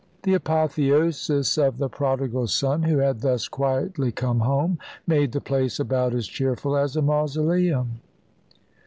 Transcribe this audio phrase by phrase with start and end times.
[0.23, 5.79] The apotheosis of the prodigal son, who had thus quietly come home, made the place
[5.79, 8.01] about as cheerful as a mausoleum.